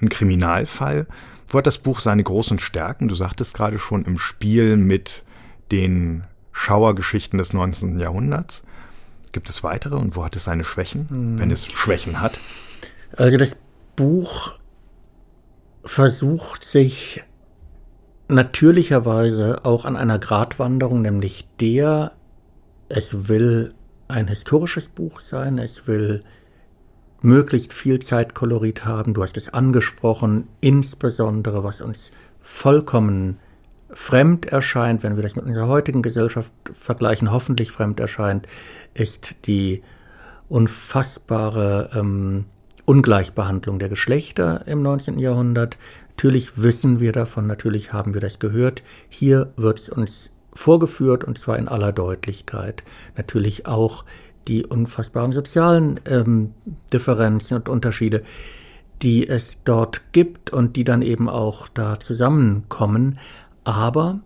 [0.00, 1.06] ein Kriminalfall.
[1.48, 3.08] Wo hat das Buch seine großen Stärken?
[3.08, 5.24] Du sagtest gerade schon im Spiel mit
[5.72, 7.98] den Schauergeschichten des 19.
[7.98, 8.62] Jahrhunderts.
[9.32, 11.38] Gibt es weitere und wo hat es seine Schwächen, hm.
[11.38, 12.40] wenn es Schwächen hat?
[13.16, 13.56] Also das
[13.96, 14.54] Buch
[15.84, 17.22] versucht sich
[18.28, 22.12] natürlicherweise auch an einer Gratwanderung, nämlich der,
[22.90, 23.72] es will
[24.08, 26.22] ein historisches Buch sein, es will
[27.22, 29.14] möglichst viel Zeitkolorit haben.
[29.14, 33.38] Du hast es angesprochen, insbesondere was uns vollkommen
[33.92, 38.46] fremd erscheint, wenn wir das mit unserer heutigen Gesellschaft vergleichen, hoffentlich fremd erscheint,
[38.94, 39.82] ist die
[40.48, 42.46] unfassbare ähm,
[42.86, 45.18] Ungleichbehandlung der Geschlechter im 19.
[45.18, 45.78] Jahrhundert.
[46.10, 48.82] Natürlich wissen wir davon, natürlich haben wir das gehört.
[49.08, 52.82] Hier wird es uns vorgeführt und zwar in aller Deutlichkeit.
[53.16, 54.04] Natürlich auch
[54.48, 56.54] die unfassbaren sozialen ähm,
[56.92, 58.22] Differenzen und Unterschiede,
[59.02, 63.18] die es dort gibt und die dann eben auch da zusammenkommen.
[63.64, 64.20] Aber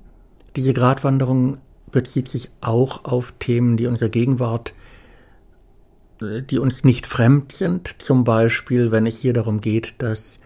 [0.56, 1.58] diese Gratwanderung
[1.90, 4.72] bezieht sich auch auf Themen, die unserer Gegenwart
[6.20, 10.38] die uns nicht fremd sind, zum Beispiel wenn es hier darum geht, dass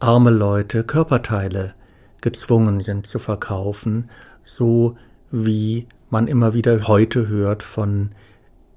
[0.00, 1.74] arme Leute Körperteile
[2.20, 4.10] gezwungen sind zu verkaufen,
[4.44, 4.96] so
[5.30, 8.10] wie man immer wieder heute hört von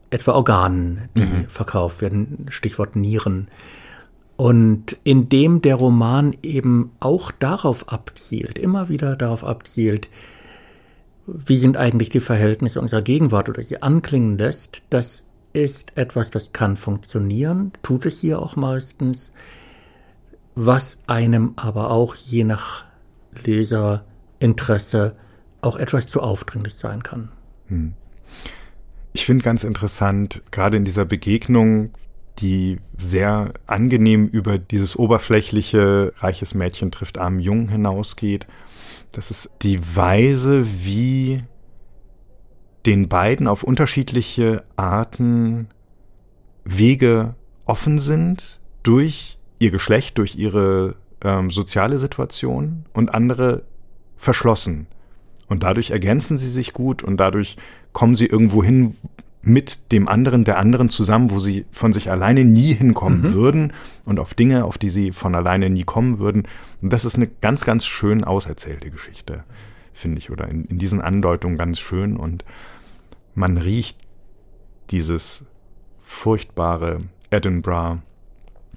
[0.09, 1.45] etwa Organen, die mhm.
[1.47, 3.47] verkauft werden, Stichwort Nieren.
[4.35, 10.09] Und indem der Roman eben auch darauf abzielt, immer wieder darauf abzielt,
[11.27, 16.53] wie sind eigentlich die Verhältnisse unserer Gegenwart oder sie anklingen lässt, dass ist etwas, das
[16.53, 19.31] kann funktionieren, tut es hier auch meistens,
[20.55, 22.85] was einem aber auch je nach
[23.43, 25.15] Leserinteresse
[25.61, 27.31] auch etwas zu aufdringlich sein kann.
[27.67, 27.93] Hm.
[29.13, 31.91] Ich finde ganz interessant, gerade in dieser Begegnung,
[32.39, 38.47] die sehr angenehm über dieses oberflächliche reiches Mädchen trifft armen Jungen hinausgeht.
[39.11, 41.43] Das ist die Weise, wie
[42.85, 45.67] den beiden auf unterschiedliche Arten
[46.63, 53.63] Wege offen sind durch ihr Geschlecht, durch ihre ähm, soziale Situation und andere
[54.15, 54.87] verschlossen.
[55.51, 57.57] Und dadurch ergänzen sie sich gut und dadurch
[57.91, 58.95] kommen sie irgendwo hin
[59.41, 63.33] mit dem anderen, der anderen zusammen, wo sie von sich alleine nie hinkommen mhm.
[63.33, 63.73] würden
[64.05, 66.47] und auf Dinge, auf die sie von alleine nie kommen würden.
[66.81, 69.43] Und das ist eine ganz, ganz schön auserzählte Geschichte,
[69.91, 72.45] finde ich, oder in, in diesen Andeutungen ganz schön und
[73.35, 73.97] man riecht
[74.89, 75.43] dieses
[75.99, 78.01] furchtbare Edinburgh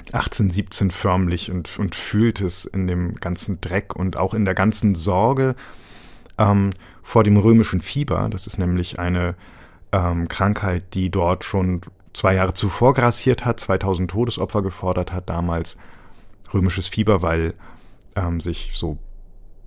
[0.07, 4.97] 1817 förmlich und, und fühlt es in dem ganzen Dreck und auch in der ganzen
[4.97, 5.55] Sorge
[6.39, 6.71] ähm,
[7.03, 8.29] vor dem römischen Fieber.
[8.31, 9.35] Das ist nämlich eine
[9.93, 11.81] ähm, Krankheit, die dort schon
[12.13, 15.77] zwei Jahre zuvor grassiert hat, 2000 Todesopfer gefordert hat damals.
[16.53, 17.55] Römisches Fieber, weil
[18.17, 18.99] ähm, sich so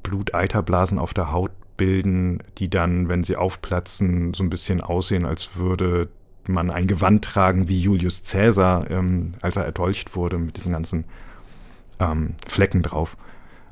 [0.04, 5.56] Bluteiterblasen auf der Haut bilden, die dann, wenn sie aufplatzen, so ein bisschen aussehen, als
[5.56, 6.10] würde
[6.48, 11.06] man ein Gewand tragen wie Julius Caesar, ähm, als er erdolcht wurde mit diesen ganzen
[12.00, 13.18] ähm, Flecken drauf.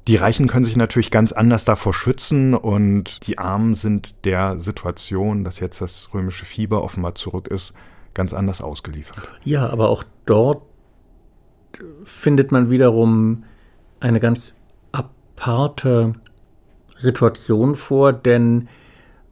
[0.08, 5.44] Die Reichen können sich natürlich ganz anders davor schützen und die Armen sind der Situation,
[5.44, 7.74] dass jetzt das römische Fieber offenbar zurück ist,
[8.14, 9.34] ganz anders ausgeliefert.
[9.44, 10.62] Ja, aber auch dort
[12.04, 13.44] findet man wiederum
[14.00, 14.54] eine ganz
[14.92, 16.14] aparte
[16.98, 18.68] Situation vor, denn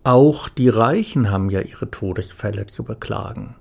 [0.03, 3.55] auch die Reichen haben ja ihre Todesfälle zu beklagen.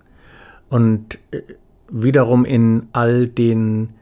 [0.69, 1.43] Und äh,
[1.89, 3.95] wiederum in all den,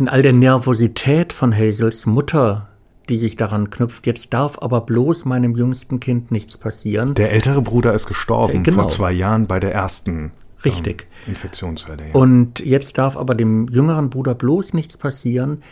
[0.00, 2.68] in all der Nervosität von Hazels Mutter,
[3.10, 7.14] die sich daran knüpft, jetzt darf aber bloß meinem jüngsten Kind nichts passieren.
[7.14, 8.78] Der ältere Bruder ist gestorben äh, genau.
[8.78, 10.32] vor zwei Jahren bei der ersten
[10.64, 11.06] Richtig.
[11.26, 12.08] Ähm, Infektionswelle.
[12.08, 12.14] Ja.
[12.14, 15.62] Und jetzt darf aber dem jüngeren Bruder bloß nichts passieren.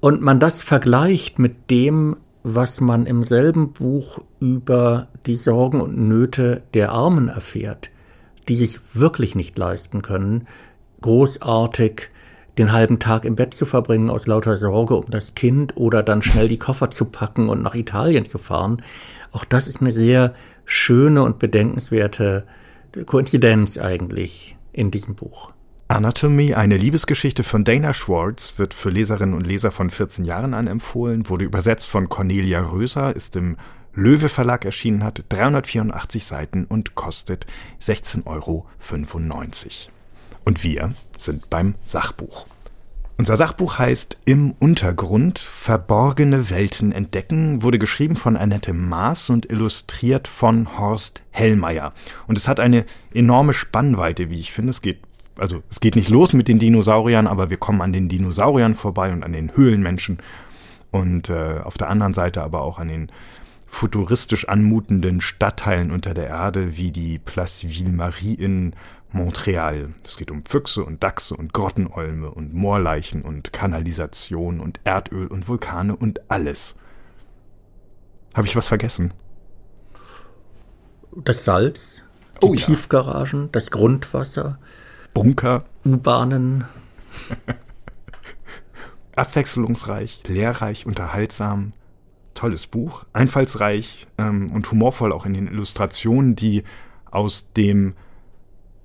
[0.00, 5.98] Und man das vergleicht mit dem, was man im selben Buch über die Sorgen und
[5.98, 7.90] Nöte der Armen erfährt,
[8.48, 10.46] die sich wirklich nicht leisten können,
[11.02, 12.08] großartig
[12.60, 16.22] den halben Tag im Bett zu verbringen aus lauter Sorge um das Kind oder dann
[16.22, 18.82] schnell die Koffer zu packen und nach Italien zu fahren.
[19.32, 22.44] Auch das ist eine sehr schöne und bedenkenswerte
[23.06, 25.52] Koinzidenz eigentlich in diesem Buch.
[25.88, 30.68] Anatomy, eine Liebesgeschichte von Dana Schwartz, wird für Leserinnen und Leser von 14 Jahren an
[30.68, 33.56] empfohlen, wurde übersetzt von Cornelia Röser, ist im
[33.92, 37.46] Löwe Verlag erschienen, hat 384 Seiten und kostet
[37.80, 38.66] 16,95 Euro.
[40.44, 42.46] Und wir sind beim Sachbuch.
[43.18, 50.26] Unser Sachbuch heißt Im Untergrund verborgene Welten entdecken, wurde geschrieben von Annette Maas und illustriert
[50.26, 51.92] von Horst Hellmeier.
[52.26, 54.70] Und es hat eine enorme Spannweite, wie ich finde.
[54.70, 55.00] Es geht
[55.38, 59.12] also es geht nicht los mit den Dinosauriern, aber wir kommen an den Dinosauriern vorbei
[59.12, 60.18] und an den Höhlenmenschen
[60.90, 63.12] und äh, auf der anderen Seite aber auch an den
[63.66, 68.74] futuristisch anmutenden Stadtteilen unter der Erde wie die Place Ville-Marie in
[69.12, 69.94] Montreal.
[70.04, 75.48] Es geht um Füchse und Dachse und Grottenolme und Moorleichen und Kanalisation und Erdöl und
[75.48, 76.76] Vulkane und alles.
[78.34, 79.12] Habe ich was vergessen?
[81.16, 82.02] Das Salz,
[82.42, 82.66] die oh, ja.
[82.66, 84.58] Tiefgaragen, das Grundwasser,
[85.12, 85.64] Bunker.
[85.84, 86.64] U-Bahnen.
[89.16, 91.72] Abwechslungsreich, lehrreich, unterhaltsam.
[92.34, 93.04] Tolles Buch.
[93.12, 96.62] Einfallsreich ähm, und humorvoll auch in den Illustrationen, die
[97.10, 97.94] aus dem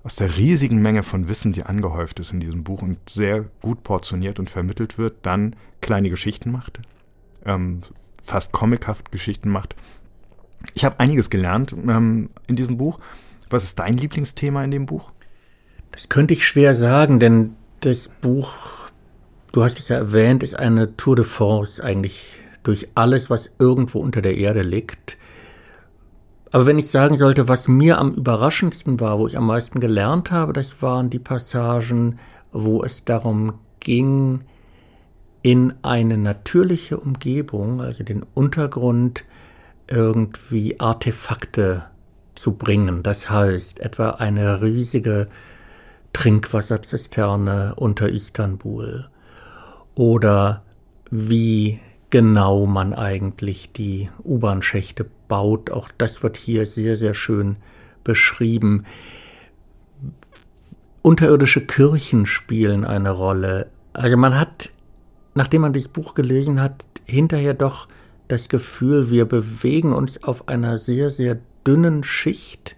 [0.05, 3.81] aus der riesigen Menge von Wissen, die angehäuft ist in diesem Buch und sehr gut
[3.81, 6.79] portioniert und vermittelt wird, dann kleine Geschichten macht,
[7.43, 7.81] ähm,
[8.23, 9.75] fast comichaft Geschichten macht.
[10.75, 12.99] Ich habe einiges gelernt ähm, in diesem Buch.
[13.49, 15.11] Was ist dein Lieblingsthema in dem Buch?
[15.91, 18.53] Das könnte ich schwer sagen, denn das Buch,
[19.53, 24.01] du hast es ja erwähnt, ist eine Tour de force eigentlich durch alles, was irgendwo
[24.01, 25.17] unter der Erde liegt.
[26.55, 30.31] Aber wenn ich sagen sollte, was mir am überraschendsten war, wo ich am meisten gelernt
[30.31, 32.17] habe, das waren die Passagen,
[32.53, 34.39] wo es darum ging,
[35.41, 39.25] in eine natürliche Umgebung, also den Untergrund,
[39.87, 41.87] irgendwie Artefakte
[42.35, 43.03] zu bringen.
[43.03, 45.27] Das heißt, etwa eine riesige
[46.13, 49.09] Trinkwasserzisterne unter Istanbul
[49.93, 50.63] oder
[51.11, 55.71] wie genau man eigentlich die U-Bahn-Schächte baut.
[55.71, 57.57] Auch das wird hier sehr, sehr schön
[58.03, 58.85] beschrieben.
[61.01, 63.67] Unterirdische Kirchen spielen eine Rolle.
[63.93, 64.69] Also man hat,
[65.33, 67.87] nachdem man dieses Buch gelesen hat, hinterher doch
[68.27, 72.75] das Gefühl, wir bewegen uns auf einer sehr, sehr dünnen Schicht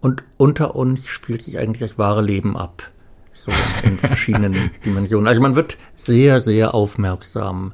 [0.00, 2.90] und unter uns spielt sich eigentlich das wahre Leben ab.
[3.32, 3.52] so
[3.84, 4.54] in verschiedenen
[4.84, 5.26] Dimensionen.
[5.26, 7.72] Also man wird sehr, sehr aufmerksam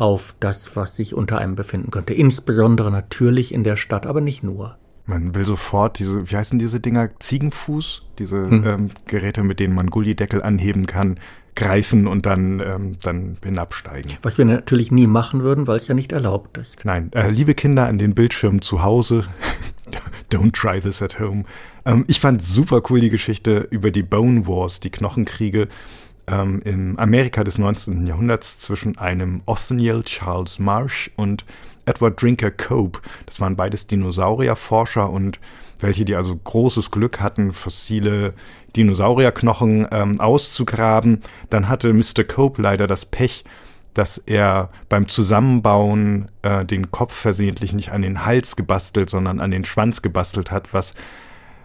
[0.00, 2.14] auf das, was sich unter einem befinden könnte.
[2.14, 4.76] Insbesondere natürlich in der Stadt, aber nicht nur.
[5.06, 7.08] Man will sofort diese, wie heißen diese Dinger?
[7.18, 8.02] Ziegenfuß?
[8.18, 8.66] Diese hm.
[8.66, 11.18] ähm, Geräte, mit denen man Gullideckel anheben kann,
[11.56, 14.12] greifen und dann, ähm, dann hinabsteigen.
[14.22, 16.84] Was wir natürlich nie machen würden, weil es ja nicht erlaubt ist.
[16.84, 19.24] Nein, äh, liebe Kinder an den Bildschirmen zu Hause,
[20.32, 21.44] don't try this at home.
[21.84, 25.68] Ähm, ich fand super cool die Geschichte über die Bone Wars, die Knochenkriege
[26.30, 28.06] ähm, im Amerika des 19.
[28.06, 31.44] Jahrhunderts zwischen einem Othniel Charles Marsh und
[31.86, 33.00] Edward Drinker Cope.
[33.26, 35.40] Das waren beides Dinosaurierforscher und
[35.80, 38.34] welche, die also großes Glück hatten, fossile
[38.76, 41.22] Dinosaurierknochen ähm, auszugraben.
[41.48, 42.24] Dann hatte Mr.
[42.24, 43.44] Cope leider das Pech,
[43.94, 49.50] dass er beim Zusammenbauen äh, den Kopf versehentlich nicht an den Hals gebastelt, sondern an
[49.50, 50.94] den Schwanz gebastelt hat, was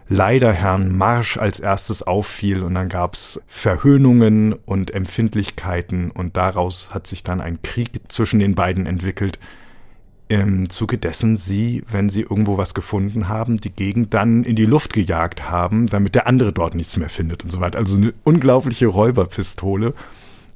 [0.07, 7.07] leider Herrn Marsch als erstes auffiel und dann gab's Verhöhnungen und Empfindlichkeiten und daraus hat
[7.07, 9.39] sich dann ein Krieg zwischen den beiden entwickelt,
[10.27, 14.65] im Zuge dessen sie, wenn sie irgendwo was gefunden haben, die Gegend dann in die
[14.65, 17.77] Luft gejagt haben, damit der andere dort nichts mehr findet und so weiter.
[17.77, 19.93] Also eine unglaubliche Räuberpistole,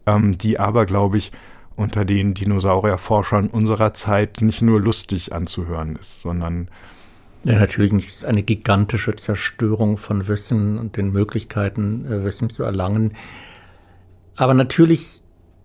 [0.07, 1.31] ähm, die aber, glaube ich,
[1.75, 6.67] unter den Dinosaurierforschern unserer Zeit nicht nur lustig anzuhören ist, sondern
[7.43, 13.13] ja, natürlich ist eine gigantische Zerstörung von Wissen und den Möglichkeiten, äh, Wissen zu erlangen.
[14.36, 15.21] Aber natürlich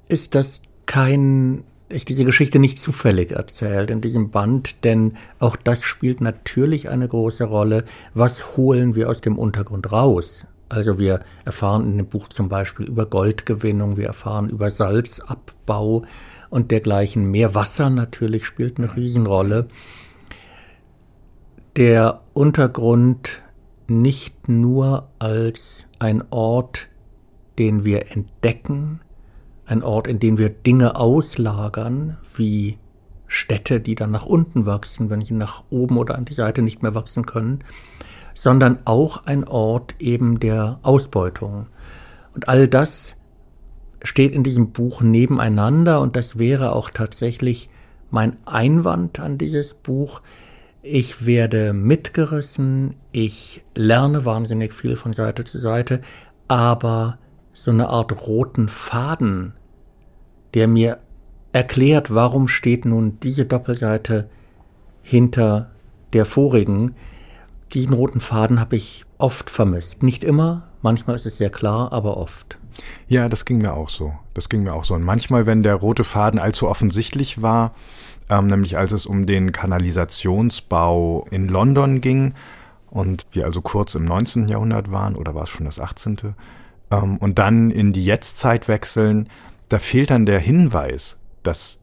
[0.09, 5.83] ist das kein ist diese Geschichte nicht zufällig erzählt in diesem Band, denn auch das
[5.83, 7.85] spielt natürlich eine große Rolle.
[8.15, 10.47] Was holen wir aus dem Untergrund raus?
[10.69, 16.05] Also wir erfahren in dem Buch zum Beispiel über Goldgewinnung, wir erfahren über Salzabbau
[16.51, 17.31] und dergleichen.
[17.31, 19.69] Meerwasser natürlich spielt eine Riesenrolle.
[21.77, 23.43] Der Untergrund
[23.89, 26.87] nicht nur als ein Ort,
[27.59, 29.01] den wir entdecken,
[29.67, 32.79] ein Ort, in dem wir Dinge auslagern, wie
[33.27, 36.85] Städte, die dann nach unten wachsen, wenn sie nach oben oder an die Seite nicht
[36.85, 37.65] mehr wachsen können,
[38.35, 41.67] sondern auch ein Ort eben der Ausbeutung.
[42.35, 43.17] Und all das
[44.05, 47.69] steht in diesem Buch nebeneinander und das wäre auch tatsächlich
[48.11, 50.21] mein Einwand an dieses Buch.
[50.87, 56.03] Ich werde mitgerissen, ich lerne wahnsinnig viel von Seite zu Seite,
[56.47, 57.17] aber
[57.55, 59.55] so eine Art roten Faden,
[60.53, 60.99] der mir
[61.55, 64.29] erklärt, warum steht nun diese Doppelseite
[65.01, 65.71] hinter
[66.13, 66.95] der vorigen.
[67.73, 70.03] Diesen roten Faden habe ich oft vermisst.
[70.03, 72.59] Nicht immer, manchmal ist es sehr klar, aber oft.
[73.07, 74.13] Ja, das ging mir auch so.
[74.35, 74.93] Das ging mir auch so.
[74.93, 77.73] Und manchmal, wenn der rote Faden allzu offensichtlich war,
[78.29, 82.35] ähm, nämlich als es um den Kanalisationsbau in London ging
[82.91, 84.49] und wir also kurz im 19.
[84.49, 86.35] Jahrhundert waren, oder war es schon das 18.,
[86.91, 89.29] ähm, und dann in die Jetztzeit wechseln,
[89.69, 91.79] da fehlt dann der Hinweis, dass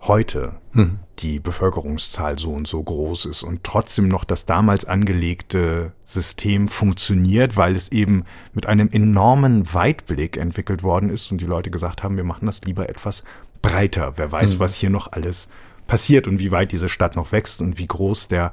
[0.00, 0.98] heute hm.
[1.18, 7.56] die Bevölkerungszahl so und so groß ist und trotzdem noch das damals angelegte System funktioniert,
[7.56, 12.16] weil es eben mit einem enormen Weitblick entwickelt worden ist und die Leute gesagt haben,
[12.16, 13.24] wir machen das lieber etwas
[13.64, 14.12] breiter.
[14.16, 14.58] Wer weiß, hm.
[14.58, 15.48] was hier noch alles
[15.86, 18.52] passiert und wie weit diese Stadt noch wächst und wie groß der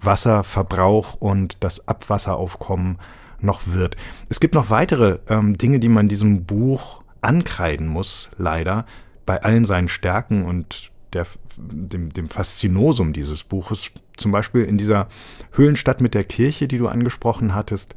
[0.00, 2.98] Wasserverbrauch und das Abwasseraufkommen
[3.40, 3.96] noch wird.
[4.28, 8.86] Es gibt noch weitere ähm, Dinge, die man diesem Buch ankreiden muss, leider,
[9.24, 13.90] bei allen seinen Stärken und der, dem, dem Faszinosum dieses Buches.
[14.16, 15.08] Zum Beispiel in dieser
[15.52, 17.94] Höhlenstadt mit der Kirche, die du angesprochen hattest.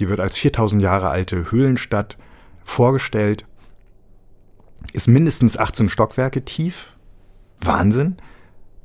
[0.00, 2.16] Die wird als 4000 Jahre alte Höhlenstadt
[2.64, 3.44] vorgestellt.
[4.92, 6.92] Ist mindestens 18 Stockwerke tief.
[7.60, 8.16] Wahnsinn.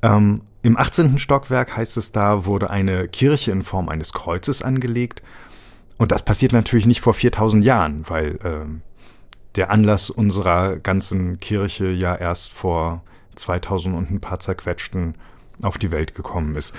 [0.01, 1.19] Ähm, Im 18.
[1.19, 5.21] Stockwerk heißt es da, wurde eine Kirche in Form eines Kreuzes angelegt
[5.97, 8.81] und das passiert natürlich nicht vor 4000 Jahren, weil ähm,
[9.55, 13.03] der Anlass unserer ganzen Kirche ja erst vor
[13.35, 15.15] 2000 und ein paar zerquetschten
[15.61, 16.73] auf die Welt gekommen ist.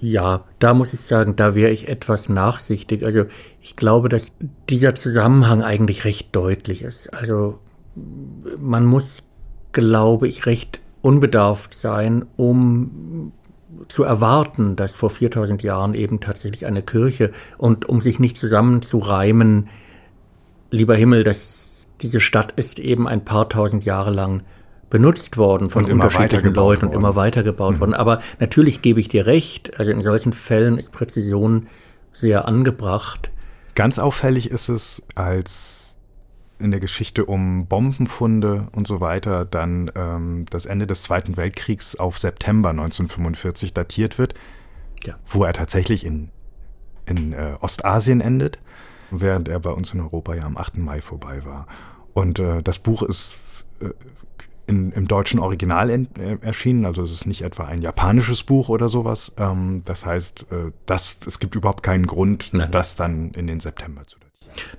[0.00, 3.04] Ja, da muss ich sagen, da wäre ich etwas nachsichtig.
[3.04, 3.24] Also
[3.60, 4.32] ich glaube, dass
[4.68, 7.12] dieser Zusammenhang eigentlich recht deutlich ist.
[7.14, 7.60] Also
[8.58, 9.22] man muss,
[9.72, 13.32] glaube ich, recht unbedarft sein, um
[13.88, 19.68] zu erwarten, dass vor 4000 Jahren eben tatsächlich eine Kirche und um sich nicht zusammenzureimen,
[20.70, 24.42] lieber Himmel, dass diese Stadt ist eben ein paar tausend Jahre lang
[24.90, 27.00] benutzt worden von unterschiedlichen Leuten und worden.
[27.00, 27.80] immer weitergebaut mhm.
[27.80, 27.94] worden.
[27.94, 31.66] Aber natürlich gebe ich dir recht, also in solchen Fällen ist Präzision
[32.12, 33.30] sehr angebracht.
[33.74, 35.85] Ganz auffällig ist es, als
[36.58, 41.96] in der Geschichte um Bombenfunde und so weiter dann ähm, das Ende des Zweiten Weltkriegs
[41.96, 44.34] auf September 1945 datiert wird,
[45.04, 45.16] ja.
[45.26, 46.30] wo er tatsächlich in,
[47.04, 48.58] in äh, Ostasien endet.
[49.10, 50.78] während er bei uns in Europa ja am 8.
[50.78, 51.66] Mai vorbei war.
[52.14, 53.38] Und äh, das Buch ist
[53.80, 53.90] äh,
[54.66, 58.68] in, im deutschen Original in, äh, erschienen, also es ist nicht etwa ein japanisches Buch
[58.68, 59.34] oder sowas.
[59.36, 62.70] Ähm, das heißt, äh, das, es gibt überhaupt keinen Grund, Nein.
[62.70, 64.18] das dann in den September zu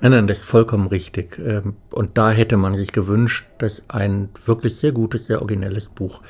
[0.02, 1.40] Nein, nein, das ist vollkommen richtig.
[1.40, 6.22] Ähm, und da hätte man sich gewünscht, dass ein wirklich sehr gutes, sehr originelles Buch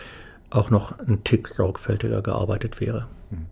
[0.49, 3.07] auch noch ein Tick sorgfältiger gearbeitet wäre.
[3.29, 3.45] Hm.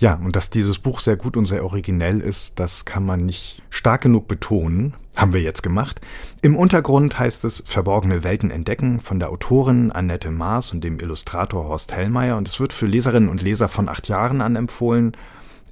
[0.00, 3.64] Ja, und dass dieses Buch sehr gut und sehr originell ist, das kann man nicht
[3.68, 4.94] stark genug betonen.
[5.16, 6.00] Haben wir jetzt gemacht.
[6.40, 11.64] Im Untergrund heißt es Verborgene Welten entdecken von der Autorin Annette Maas und dem Illustrator
[11.64, 15.16] Horst Hellmeier und es wird für Leserinnen und Leser von acht Jahren an empfohlen,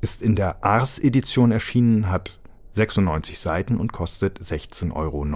[0.01, 2.41] ist in der Ars-Edition erschienen, hat
[2.77, 5.27] 96 Seiten und kostet 16,99 Euro.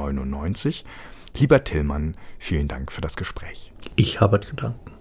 [1.37, 3.73] Lieber Tillmann, vielen Dank für das Gespräch.
[3.97, 4.93] Ich habe zu danken.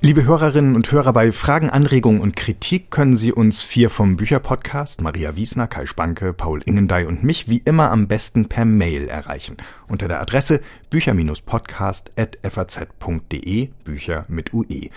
[0.00, 5.00] Liebe Hörerinnen und Hörer, bei Fragen, Anregungen und Kritik können Sie uns vier vom Bücherpodcast,
[5.00, 9.56] Maria Wiesner, Kai Spanke, Paul Ingendey und mich wie immer am besten per Mail erreichen.
[9.88, 10.60] Unter der Adresse
[10.90, 14.90] bücher-podcast.faz.de, Bücher mit UE.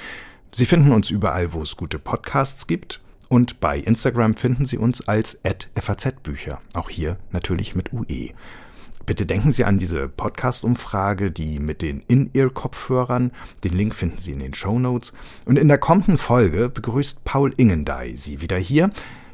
[0.52, 5.08] Sie finden uns überall, wo es gute Podcasts gibt und bei Instagram finden Sie uns
[5.08, 5.40] als
[5.76, 8.32] @fazbücher, auch hier natürlich mit UE.
[9.06, 13.32] Bitte denken Sie an diese Podcast-Umfrage, die mit den In-Ear-Kopfhörern.
[13.64, 15.14] Den Link finden Sie in den Show Notes.
[15.46, 18.92] Und in der kommenden Folge begrüßt Paul Ingendey Sie wieder hier.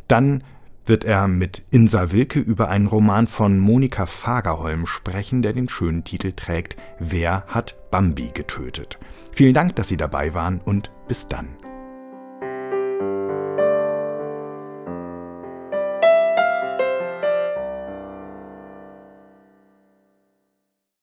[0.07, 0.43] Dann
[0.85, 6.05] wird er mit Insa Wilke über einen Roman von Monika Fagerholm sprechen, der den schönen
[6.05, 8.97] Titel trägt Wer hat Bambi getötet?
[9.33, 11.47] Vielen Dank, dass Sie dabei waren und bis dann.